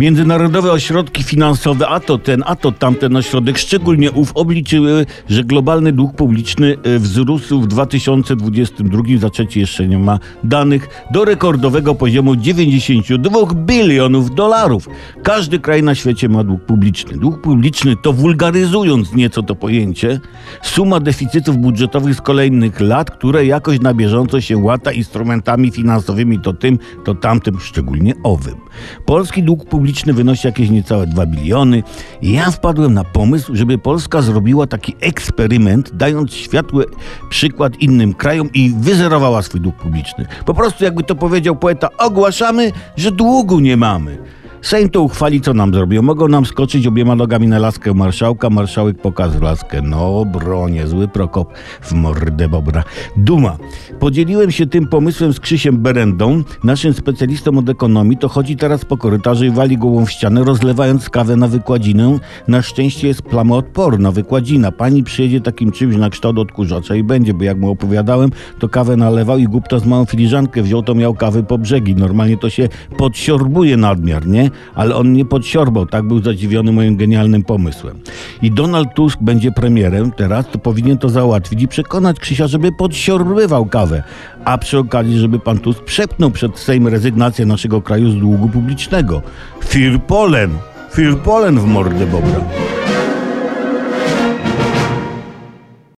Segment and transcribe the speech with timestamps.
[0.00, 5.92] Międzynarodowe ośrodki finansowe, a to ten, a to tamten ośrodek, szczególnie ów, obliczyły, że globalny
[5.92, 12.36] dług publiczny e, wzrósł w 2022, za trzeci jeszcze nie ma danych, do rekordowego poziomu
[12.36, 14.88] 92 bilionów dolarów.
[15.22, 17.18] Każdy kraj na świecie ma dług publiczny.
[17.18, 20.20] Dług publiczny to wulgaryzując nieco to pojęcie,
[20.62, 26.52] suma deficytów budżetowych z kolejnych lat, które jakoś na bieżąco się łata instrumentami finansowymi to
[26.52, 28.54] tym, to tamtym, szczególnie owym.
[29.06, 31.82] Polski dług publiczny wynosi jakieś niecałe 2 biliony.
[32.22, 36.86] I ja wpadłem na pomysł, żeby Polska zrobiła taki eksperyment, dając światły
[37.30, 40.26] przykład innym krajom i wyzerowała swój dług publiczny.
[40.46, 44.18] Po prostu, jakby to powiedział poeta, ogłaszamy, że długu nie mamy.
[44.62, 46.02] Sejm to uchwali, co nam zrobią.
[46.02, 49.82] Mogą nam skoczyć obiema nogami na laskę marszałka, marszałek pokaże laskę.
[49.82, 52.84] No, bronie, zły Prokop w mordę bobra.
[53.16, 53.56] Duma.
[54.00, 58.16] Podzieliłem się tym pomysłem z Krzysiem Berendą, naszym specjalistą od ekonomii.
[58.16, 62.18] To chodzi teraz po korytarzu i wali głową w ścianę, rozlewając kawę na wykładzinę.
[62.48, 64.72] Na szczęście jest plamoodporna wykładzina.
[64.72, 68.96] Pani przyjedzie takim czymś na kształt odkurzacza i będzie, bo jak mu opowiadałem, to kawę
[68.96, 71.94] nalewał i głupta z małą filiżankę wziął, to miał kawy po brzegi.
[71.94, 74.49] Normalnie to się podsiorbuje nadmiar, nie?
[74.74, 77.98] Ale on nie podsiorbał, tak był zadziwiony moim genialnym pomysłem.
[78.42, 83.66] I Donald Tusk będzie premierem teraz, to powinien to załatwić i przekonać Krzysia, żeby podsiorbywał
[83.66, 84.02] kawę.
[84.44, 89.22] A przy okazji, żeby pan Tusk przepnął przed Sejm rezygnację naszego kraju z długu publicznego.
[89.64, 90.50] Firpolen!
[90.92, 92.59] Firpolen w mordę bobra.